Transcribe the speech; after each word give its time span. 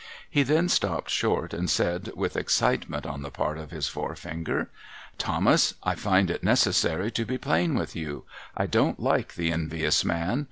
He 0.31 0.41
then 0.41 0.67
stopped 0.67 1.11
short, 1.11 1.53
and 1.53 1.69
said, 1.69 2.11
with 2.15 2.35
excitement 2.35 3.05
on 3.05 3.21
the 3.21 3.29
part 3.29 3.59
of 3.59 3.69
his 3.69 3.87
forefinger:' 3.87 4.71
Thomas, 5.29 5.75
I 5.83 5.93
find 5.93 6.31
it 6.31 6.43
necessary 6.43 7.11
to 7.11 7.23
be 7.23 7.37
plain 7.37 7.75
with 7.75 7.95
you. 7.95 8.23
I 8.57 8.65
don't 8.65 8.99
like 8.99 9.35
the 9.35 9.51
envious 9.51 10.03
man. 10.03 10.39